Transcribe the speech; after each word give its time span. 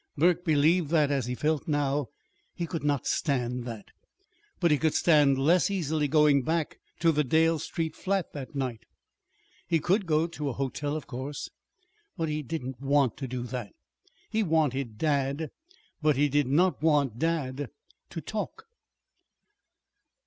Burke 0.17 0.43
believed 0.43 0.89
that, 0.89 1.11
as 1.11 1.27
he 1.27 1.35
felt 1.35 1.67
now, 1.67 2.07
he 2.55 2.65
could 2.65 2.83
not 2.83 3.05
stand 3.05 3.65
that; 3.65 3.85
but 4.59 4.71
he 4.71 4.79
could 4.79 4.95
stand 4.95 5.37
less 5.37 5.69
easily 5.69 6.07
going 6.07 6.41
back 6.41 6.79
to 6.99 7.11
the 7.11 7.23
Dale 7.23 7.59
Street 7.59 7.95
flat 7.95 8.33
that 8.33 8.55
night. 8.55 8.87
He 9.67 9.79
could 9.79 10.07
go 10.07 10.25
to 10.25 10.49
a 10.49 10.53
hotel, 10.53 10.95
of 10.95 11.05
course. 11.05 11.51
But 12.17 12.29
he 12.29 12.41
did 12.41 12.63
not 12.63 12.81
want 12.81 13.15
to 13.17 13.27
do 13.27 13.43
that. 13.43 13.73
He 14.31 14.41
wanted 14.41 14.97
dad. 14.97 15.51
But 16.01 16.15
he 16.15 16.29
did 16.29 16.47
not 16.47 16.81
want 16.81 17.19
dad 17.19 17.69
to 18.09 18.21
talk. 18.21 18.63